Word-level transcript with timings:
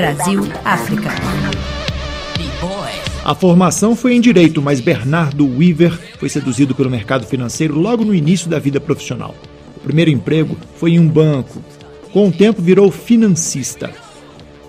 Brasil-África. 0.00 1.10
A 3.22 3.34
formação 3.34 3.94
foi 3.94 4.14
em 4.14 4.20
direito, 4.20 4.62
mas 4.62 4.80
Bernardo 4.80 5.46
Weaver 5.46 5.92
foi 6.18 6.30
seduzido 6.30 6.74
pelo 6.74 6.88
mercado 6.88 7.26
financeiro 7.26 7.78
logo 7.78 8.02
no 8.02 8.14
início 8.14 8.48
da 8.48 8.58
vida 8.58 8.80
profissional. 8.80 9.34
O 9.76 9.80
primeiro 9.80 10.10
emprego 10.10 10.56
foi 10.76 10.92
em 10.92 10.98
um 10.98 11.06
banco. 11.06 11.62
Com 12.14 12.28
o 12.28 12.32
tempo 12.32 12.62
virou 12.62 12.90
financista. 12.90 13.90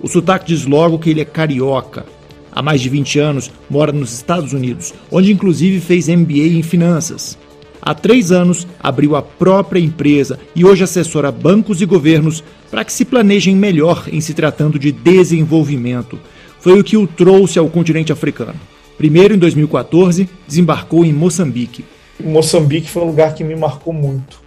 O 0.01 0.09
sotaque 0.09 0.47
diz 0.47 0.65
logo 0.65 0.99
que 0.99 1.09
ele 1.09 1.21
é 1.21 1.25
carioca. 1.25 2.05
Há 2.51 2.61
mais 2.61 2.81
de 2.81 2.89
20 2.89 3.19
anos 3.19 3.49
mora 3.69 3.93
nos 3.93 4.11
Estados 4.11 4.51
Unidos, 4.51 4.93
onde 5.09 5.31
inclusive 5.31 5.79
fez 5.79 6.09
MBA 6.09 6.57
em 6.57 6.61
finanças. 6.61 7.37
Há 7.81 7.95
três 7.95 8.31
anos 8.31 8.67
abriu 8.79 9.15
a 9.15 9.21
própria 9.21 9.79
empresa 9.79 10.37
e 10.55 10.63
hoje 10.63 10.83
assessora 10.83 11.31
bancos 11.31 11.81
e 11.81 11.85
governos 11.85 12.43
para 12.69 12.85
que 12.85 12.93
se 12.93 13.03
planejem 13.03 13.55
melhor 13.55 14.07
em 14.11 14.21
se 14.21 14.33
tratando 14.33 14.77
de 14.77 14.91
desenvolvimento. 14.91 16.19
Foi 16.59 16.79
o 16.79 16.83
que 16.83 16.95
o 16.95 17.07
trouxe 17.07 17.57
ao 17.57 17.67
continente 17.67 18.11
africano. 18.11 18.59
Primeiro, 18.97 19.33
em 19.33 19.37
2014, 19.39 20.29
desembarcou 20.47 21.03
em 21.03 21.11
Moçambique. 21.11 21.83
Moçambique 22.23 22.87
foi 22.87 23.01
um 23.01 23.07
lugar 23.07 23.33
que 23.33 23.43
me 23.43 23.55
marcou 23.55 23.91
muito. 23.91 24.39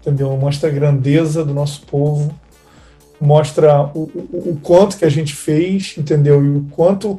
Entendeu? 0.00 0.36
Mostra 0.36 0.68
a 0.68 0.72
grandeza 0.72 1.42
do 1.42 1.54
nosso 1.54 1.82
povo, 1.86 2.38
mostra 3.18 3.84
o, 3.94 4.00
o, 4.00 4.50
o 4.50 4.58
quanto 4.62 4.98
que 4.98 5.06
a 5.06 5.08
gente 5.08 5.32
fez, 5.32 5.94
entendeu? 5.96 6.44
E 6.44 6.48
o 6.50 6.66
quanto 6.70 7.18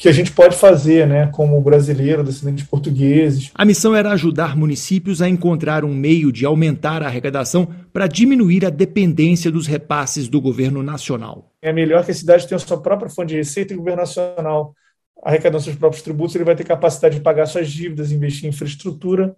que 0.00 0.08
a 0.08 0.12
gente 0.12 0.32
pode 0.32 0.56
fazer, 0.56 1.06
né, 1.06 1.26
como 1.26 1.60
brasileiro, 1.60 2.24
descendente 2.24 2.62
de 2.62 2.68
portugueses. 2.70 3.50
A 3.54 3.66
missão 3.66 3.94
era 3.94 4.10
ajudar 4.12 4.56
municípios 4.56 5.20
a 5.20 5.28
encontrar 5.28 5.84
um 5.84 5.94
meio 5.94 6.32
de 6.32 6.46
aumentar 6.46 7.02
a 7.02 7.06
arrecadação 7.06 7.68
para 7.92 8.06
diminuir 8.06 8.64
a 8.64 8.70
dependência 8.70 9.50
dos 9.50 9.66
repasses 9.66 10.26
do 10.26 10.40
governo 10.40 10.82
nacional. 10.82 11.52
É 11.60 11.70
melhor 11.70 12.02
que 12.02 12.12
a 12.12 12.14
cidade 12.14 12.48
tenha 12.48 12.58
sua 12.58 12.80
própria 12.80 13.10
fonte 13.10 13.28
de 13.28 13.36
receita 13.36 13.74
e 13.74 13.76
o 13.76 13.80
governo 13.80 14.00
nacional 14.00 14.74
arrecadando 15.22 15.62
seus 15.62 15.76
próprios 15.76 16.02
tributos, 16.02 16.34
ele 16.34 16.44
vai 16.44 16.56
ter 16.56 16.64
capacidade 16.64 17.16
de 17.16 17.20
pagar 17.20 17.44
suas 17.44 17.70
dívidas, 17.70 18.10
investir 18.10 18.46
em 18.46 18.48
infraestrutura 18.48 19.36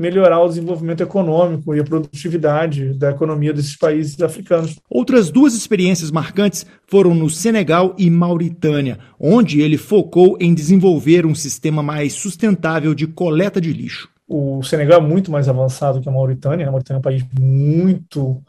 melhorar 0.00 0.40
o 0.40 0.48
desenvolvimento 0.48 1.02
econômico 1.02 1.74
e 1.74 1.80
a 1.80 1.84
produtividade 1.84 2.94
da 2.94 3.10
economia 3.10 3.52
desses 3.52 3.76
países 3.76 4.20
africanos. 4.20 4.76
Outras 4.88 5.30
duas 5.30 5.54
experiências 5.54 6.10
marcantes 6.10 6.66
foram 6.86 7.14
no 7.14 7.28
Senegal 7.28 7.94
e 7.98 8.10
Mauritânia, 8.10 8.98
onde 9.18 9.60
ele 9.60 9.76
focou 9.76 10.36
em 10.40 10.54
desenvolver 10.54 11.26
um 11.26 11.34
sistema 11.34 11.82
mais 11.82 12.14
sustentável 12.14 12.94
de 12.94 13.06
coleta 13.06 13.60
de 13.60 13.72
lixo. 13.72 14.08
O 14.26 14.62
Senegal 14.62 15.00
é 15.00 15.06
muito 15.06 15.30
mais 15.30 15.48
avançado 15.48 16.00
que 16.00 16.08
a 16.08 16.12
Mauritânia. 16.12 16.66
A 16.66 16.70
Mauritânia 16.70 16.98
é 16.98 17.00
um 17.00 17.02
país 17.02 17.24
muito 17.38 18.42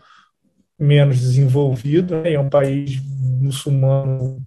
menos 0.79 1.19
desenvolvido, 1.19 2.21
né? 2.21 2.33
é 2.33 2.39
um 2.39 2.49
país 2.49 3.01
muçulmano 3.39 4.41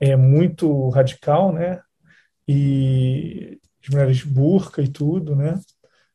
é 0.00 0.16
muito 0.16 0.88
radical, 0.88 1.52
né? 1.52 1.80
E 2.48 3.58
as 3.82 3.88
mulheres 3.90 4.24
burca 4.24 4.80
e 4.80 4.88
tudo, 4.88 5.36
né? 5.36 5.60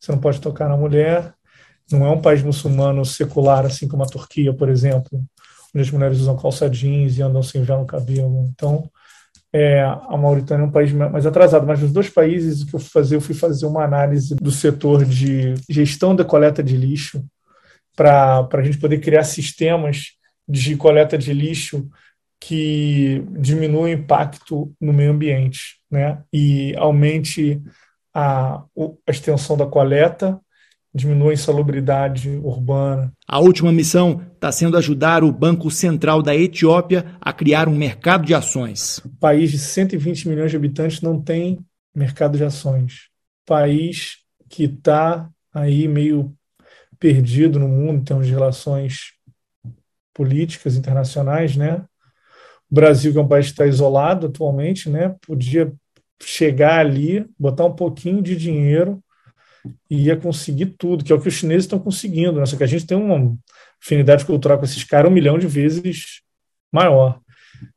Você 0.05 0.11
não 0.11 0.19
pode 0.19 0.39
tocar 0.39 0.69
na 0.69 0.77
mulher. 0.77 1.33
Não 1.91 2.05
é 2.05 2.11
um 2.11 2.21
país 2.21 2.43
muçulmano 2.43 3.03
secular, 3.03 3.65
assim 3.65 3.87
como 3.87 4.03
a 4.03 4.07
Turquia, 4.07 4.53
por 4.53 4.69
exemplo, 4.69 5.23
onde 5.73 5.83
as 5.83 5.91
mulheres 5.91 6.19
usam 6.19 6.37
calça 6.37 6.69
jeans 6.69 7.17
e 7.17 7.23
andam 7.23 7.41
sem 7.41 7.63
véu 7.63 7.79
no 7.79 7.85
cabelo. 7.85 8.47
Então, 8.53 8.89
é, 9.51 9.81
a 9.81 10.17
Mauritânia 10.17 10.63
é 10.63 10.67
um 10.67 10.71
país 10.71 10.91
mais 10.91 11.25
atrasado, 11.25 11.65
mas 11.65 11.81
nos 11.81 11.91
dois 11.91 12.09
países 12.09 12.61
o 12.61 12.67
que 12.67 12.75
eu 12.75 12.79
fui 12.79 12.89
fazer, 12.89 13.15
eu 13.15 13.21
fui 13.21 13.35
fazer 13.35 13.65
uma 13.65 13.83
análise 13.83 14.35
do 14.35 14.51
setor 14.51 15.05
de 15.05 15.55
gestão 15.69 16.15
da 16.15 16.25
coleta 16.25 16.61
de 16.61 16.75
lixo 16.75 17.23
para 17.95 18.47
a 18.51 18.61
gente 18.61 18.77
poder 18.77 18.99
criar 18.99 19.23
sistemas 19.23 20.17
de 20.47 20.75
coleta 20.75 21.17
de 21.17 21.33
lixo 21.33 21.87
que 22.39 23.23
diminuam 23.39 23.85
o 23.85 23.89
impacto 23.89 24.73
no 24.79 24.91
meio 24.91 25.11
ambiente 25.11 25.79
né, 25.89 26.21
e 26.31 26.75
aumente 26.75 27.61
a, 28.15 28.63
a 29.05 29.11
extensão 29.11 29.57
da 29.57 29.65
coleta, 29.65 30.39
diminui 30.93 31.31
a 31.31 31.33
insalubridade 31.33 32.29
urbana. 32.37 33.11
A 33.27 33.39
última 33.39 33.73
missão 33.73 34.21
está 34.33 34.49
sendo 34.49 34.77
ajudar 34.77 35.25
o 35.25 35.31
Banco 35.33 35.69
Central 35.69 36.21
da 36.21 36.33
Etiópia 36.33 37.17
a 37.19 37.33
criar 37.33 37.67
um 37.67 37.75
mercado 37.75 38.25
de 38.25 38.33
ações. 38.33 38.99
O 38.99 39.09
país 39.19 39.51
de 39.51 39.59
120 39.59 40.29
milhões 40.29 40.51
de 40.51 40.55
habitantes 40.55 41.01
não 41.01 41.21
tem 41.21 41.59
mercado 41.93 42.37
de 42.37 42.45
ações. 42.45 43.09
País 43.45 44.19
que 44.47 44.63
está 44.63 45.29
aí 45.53 45.85
meio 45.85 46.33
perdido 46.97 47.59
no 47.59 47.67
mundo 47.67 47.99
em 47.99 48.03
termos 48.05 48.25
de 48.25 48.31
relações 48.31 49.11
políticas 50.13 50.77
internacionais, 50.77 51.57
né? 51.57 51.83
O 52.71 52.75
Brasil, 52.75 53.11
que 53.11 53.17
é 53.17 53.21
um 53.21 53.27
país 53.27 53.47
que 53.47 53.51
está 53.51 53.67
isolado 53.67 54.27
atualmente, 54.27 54.89
né? 54.89 55.13
Podia 55.27 55.73
chegar 56.21 56.79
ali, 56.79 57.25
botar 57.37 57.65
um 57.65 57.75
pouquinho 57.75 58.21
de 58.21 58.35
dinheiro 58.35 59.01
e 59.89 60.05
ia 60.05 60.15
conseguir 60.15 60.67
tudo, 60.77 61.03
que 61.03 61.11
é 61.11 61.15
o 61.15 61.19
que 61.19 61.27
os 61.27 61.33
chineses 61.33 61.65
estão 61.65 61.79
conseguindo. 61.79 62.39
Né? 62.39 62.45
Só 62.45 62.55
que 62.55 62.63
a 62.63 62.67
gente 62.67 62.85
tem 62.85 62.97
uma 62.97 63.35
afinidade 63.83 64.25
cultural 64.25 64.57
com 64.57 64.65
esses 64.65 64.83
caras 64.83 65.11
um 65.11 65.13
milhão 65.13 65.37
de 65.37 65.47
vezes 65.47 66.21
maior. 66.71 67.19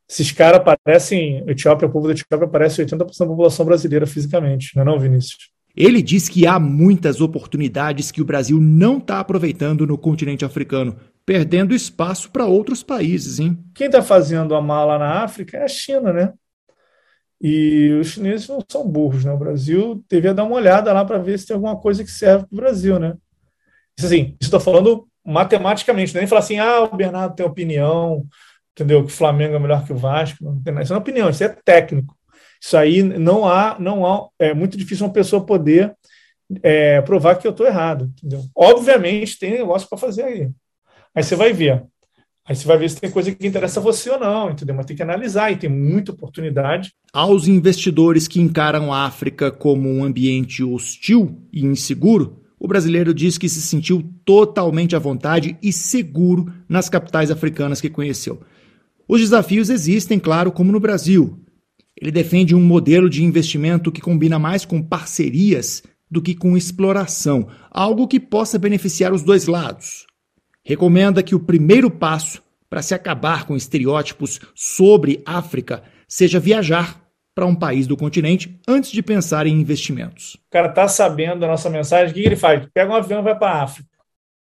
Esses 0.08 0.32
caras 0.32 0.62
parecem, 0.62 1.44
Etiópia, 1.46 1.86
o 1.86 1.90
povo 1.90 2.06
da 2.06 2.14
Etiópia 2.14 2.48
parece 2.48 2.84
80% 2.84 2.98
da 2.98 3.26
população 3.26 3.64
brasileira 3.64 4.06
fisicamente, 4.06 4.74
não 4.74 4.82
é 4.82 4.86
não, 4.86 4.98
Vinícius? 4.98 5.50
Ele 5.76 6.02
diz 6.02 6.28
que 6.28 6.46
há 6.46 6.58
muitas 6.58 7.20
oportunidades 7.20 8.10
que 8.10 8.20
o 8.20 8.24
Brasil 8.24 8.58
não 8.58 8.98
está 8.98 9.20
aproveitando 9.20 9.86
no 9.86 9.96
continente 9.96 10.44
africano, 10.44 10.96
perdendo 11.24 11.74
espaço 11.74 12.30
para 12.30 12.46
outros 12.46 12.82
países, 12.82 13.38
hein? 13.38 13.56
Quem 13.74 13.86
está 13.86 14.02
fazendo 14.02 14.54
a 14.54 14.62
mala 14.62 14.98
na 14.98 15.22
África 15.22 15.58
é 15.58 15.62
a 15.62 15.68
China, 15.68 16.12
né? 16.12 16.32
E 17.40 17.90
os 18.00 18.08
chineses 18.08 18.48
não 18.48 18.64
são 18.68 18.86
burros, 18.86 19.24
né? 19.24 19.32
O 19.32 19.38
Brasil 19.38 20.04
devia 20.08 20.34
dar 20.34 20.44
uma 20.44 20.56
olhada 20.56 20.92
lá 20.92 21.04
para 21.04 21.18
ver 21.18 21.38
se 21.38 21.46
tem 21.46 21.54
alguma 21.54 21.76
coisa 21.76 22.02
que 22.02 22.10
serve 22.10 22.46
para 22.46 22.54
o 22.54 22.56
Brasil, 22.56 22.98
né? 22.98 23.14
Isso 23.96 24.06
assim, 24.06 24.36
estou 24.40 24.60
falando 24.60 25.08
matematicamente, 25.24 26.16
é 26.16 26.20
nem 26.20 26.26
falar 26.26 26.40
assim, 26.40 26.58
ah, 26.58 26.82
o 26.82 26.96
Bernardo 26.96 27.34
tem 27.34 27.44
opinião, 27.44 28.24
entendeu? 28.72 29.04
Que 29.04 29.12
o 29.12 29.14
Flamengo 29.14 29.54
é 29.54 29.58
melhor 29.58 29.84
que 29.84 29.92
o 29.92 29.96
Vasco. 29.96 30.42
Não 30.42 30.60
tem, 30.62 30.78
isso 30.80 30.92
não 30.92 30.98
é 30.98 31.00
opinião, 31.00 31.30
isso 31.30 31.44
é 31.44 31.48
técnico. 31.48 32.16
Isso 32.60 32.76
aí 32.76 33.02
não 33.02 33.46
há, 33.48 33.76
não 33.78 34.04
há, 34.06 34.28
é 34.38 34.52
muito 34.52 34.76
difícil 34.76 35.06
uma 35.06 35.12
pessoa 35.12 35.44
poder 35.44 35.94
é, 36.62 37.00
provar 37.02 37.36
que 37.36 37.46
eu 37.46 37.50
estou 37.50 37.66
errado, 37.66 38.10
entendeu? 38.16 38.42
Obviamente 38.54 39.38
tem 39.38 39.52
negócio 39.52 39.88
para 39.88 39.98
fazer 39.98 40.24
aí. 40.24 40.50
Aí 41.14 41.22
você 41.22 41.36
vai 41.36 41.52
ver. 41.52 41.84
Aí 42.48 42.56
você 42.56 42.66
vai 42.66 42.78
ver 42.78 42.88
se 42.88 42.98
tem 42.98 43.10
coisa 43.10 43.30
que 43.30 43.46
interessa 43.46 43.78
a 43.78 43.82
você 43.82 44.08
ou 44.08 44.18
não, 44.18 44.50
entendeu? 44.50 44.74
Mas 44.74 44.86
tem 44.86 44.96
que 44.96 45.02
analisar 45.02 45.52
e 45.52 45.56
tem 45.56 45.68
muita 45.68 46.12
oportunidade. 46.12 46.94
Aos 47.12 47.46
investidores 47.46 48.26
que 48.26 48.40
encaram 48.40 48.90
a 48.90 49.04
África 49.04 49.50
como 49.50 49.86
um 49.86 50.02
ambiente 50.02 50.64
hostil 50.64 51.42
e 51.52 51.62
inseguro, 51.62 52.40
o 52.58 52.66
brasileiro 52.66 53.12
diz 53.12 53.36
que 53.36 53.50
se 53.50 53.60
sentiu 53.60 54.02
totalmente 54.24 54.96
à 54.96 54.98
vontade 54.98 55.58
e 55.62 55.70
seguro 55.70 56.50
nas 56.66 56.88
capitais 56.88 57.30
africanas 57.30 57.82
que 57.82 57.90
conheceu. 57.90 58.40
Os 59.06 59.20
desafios 59.20 59.68
existem, 59.68 60.18
claro, 60.18 60.50
como 60.50 60.72
no 60.72 60.80
Brasil. 60.80 61.38
Ele 62.00 62.10
defende 62.10 62.54
um 62.54 62.64
modelo 62.64 63.10
de 63.10 63.22
investimento 63.22 63.92
que 63.92 64.00
combina 64.00 64.38
mais 64.38 64.64
com 64.64 64.82
parcerias 64.82 65.82
do 66.10 66.22
que 66.22 66.34
com 66.34 66.56
exploração, 66.56 67.48
algo 67.70 68.08
que 68.08 68.18
possa 68.18 68.58
beneficiar 68.58 69.12
os 69.12 69.22
dois 69.22 69.46
lados 69.46 70.07
recomenda 70.68 71.22
que 71.22 71.34
o 71.34 71.40
primeiro 71.40 71.90
passo 71.90 72.42
para 72.68 72.82
se 72.82 72.94
acabar 72.94 73.46
com 73.46 73.56
estereótipos 73.56 74.38
sobre 74.54 75.22
África 75.24 75.82
seja 76.06 76.38
viajar 76.38 77.00
para 77.34 77.46
um 77.46 77.54
país 77.54 77.86
do 77.86 77.96
continente 77.96 78.60
antes 78.68 78.90
de 78.90 79.02
pensar 79.02 79.46
em 79.46 79.58
investimentos. 79.58 80.34
O 80.34 80.50
cara 80.50 80.68
está 80.68 80.86
sabendo 80.86 81.40
da 81.40 81.46
nossa 81.46 81.70
mensagem, 81.70 82.10
o 82.10 82.14
que 82.14 82.20
ele 82.20 82.36
faz? 82.36 82.68
Pega 82.74 82.92
um 82.92 82.96
avião 82.96 83.20
e 83.20 83.22
vai 83.22 83.38
para 83.38 83.50
a 83.50 83.62
África. 83.62 83.88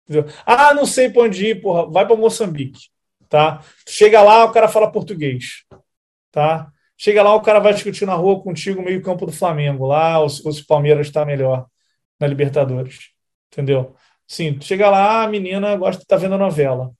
Entendeu? 0.09 0.25
Ah, 0.43 0.73
não 0.73 0.87
sei 0.87 1.11
para 1.11 1.21
onde 1.21 1.45
ir, 1.45 1.61
porra, 1.61 1.91
vai 1.91 2.07
para 2.07 2.15
Moçambique. 2.15 2.89
Tá? 3.29 3.61
Chega 3.87 4.23
lá, 4.23 4.45
o 4.45 4.51
cara 4.51 4.67
fala 4.67 4.91
português. 4.91 5.63
Tá? 6.31 6.71
Chega 6.97 7.21
lá, 7.21 7.35
o 7.35 7.41
cara 7.41 7.59
vai 7.59 7.73
discutir 7.75 8.07
na 8.07 8.15
rua 8.15 8.41
contigo 8.41 8.81
meio 8.81 9.03
campo 9.03 9.27
do 9.27 9.31
Flamengo, 9.31 9.85
lá, 9.85 10.17
ou 10.17 10.27
se 10.27 10.41
o 10.41 10.65
Palmeiras 10.65 11.05
está 11.05 11.23
melhor 11.23 11.67
na 12.19 12.25
Libertadores. 12.25 13.09
Entendeu? 13.53 13.95
Sim, 14.27 14.57
chega 14.61 14.89
lá, 14.89 15.23
a 15.23 15.27
menina 15.27 15.75
gosta 15.75 16.01
de 16.01 16.07
tá 16.07 16.17
vendo 16.17 16.35
a 16.35 16.37
novela. 16.37 16.91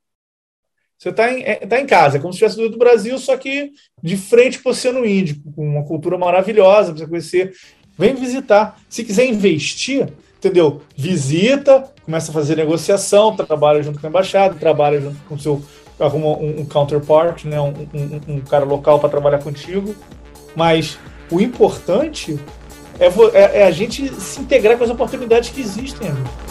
Você 0.98 1.10
está 1.10 1.32
em, 1.32 1.44
é, 1.44 1.56
tá 1.56 1.80
em 1.80 1.86
casa, 1.86 2.18
é 2.18 2.20
como 2.20 2.32
se 2.32 2.44
estivesse 2.44 2.70
do 2.70 2.78
Brasil, 2.78 3.18
só 3.18 3.36
que 3.36 3.72
de 4.02 4.16
frente 4.16 4.60
para 4.60 4.70
o 4.70 4.72
Oceano 4.72 5.06
Índico, 5.06 5.52
com 5.52 5.68
uma 5.68 5.84
cultura 5.84 6.18
maravilhosa 6.18 6.94
para 6.94 7.00
você 7.00 7.08
conhecer. 7.08 7.54
Vem 7.98 8.16
visitar. 8.16 8.80
Se 8.90 9.04
quiser 9.04 9.26
investir, 9.26 10.08
entendeu? 10.38 10.82
Visita, 10.96 11.90
começa 12.04 12.32
a 12.32 12.34
fazer 12.34 12.56
negociação, 12.56 13.36
trabalha 13.36 13.84
junto 13.84 14.00
com 14.00 14.08
a 14.08 14.10
embaixada, 14.10 14.56
trabalha 14.56 15.02
junto 15.02 15.18
com 15.28 15.36
o 15.36 15.40
seu. 15.40 15.62
arruma 16.00 16.38
um, 16.38 16.62
um 16.62 16.66
counterpart, 16.66 17.46
né? 17.46 17.60
um, 17.60 17.72
um, 17.72 18.36
um 18.36 18.42
cara 18.42 18.66
local 18.66 19.00
para 19.00 19.10
trabalhar 19.10 19.40
contigo. 19.40 19.96
Mas 20.56 20.98
o 21.30 21.42
importante 21.42 22.40
é, 23.00 23.08
é, 23.08 23.62
é, 23.62 23.64
a 23.64 23.72
gente 23.72 24.08
se 24.14 24.40
integrar 24.40 24.78
com 24.78 24.84
as 24.84 24.90
oportunidades 24.90 25.50
que 25.50 25.62
existem. 25.62 26.10
Amigo. 26.10 26.45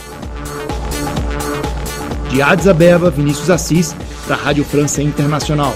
De 2.35 2.43
Addis 2.43 2.67
Abeba, 2.67 3.11
Vinícius 3.11 3.49
Assis, 3.49 3.95
da 4.27 4.35
Rádio 4.35 4.65
França 4.65 5.01
Internacional. 5.01 5.73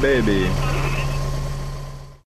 baby. 0.00 0.65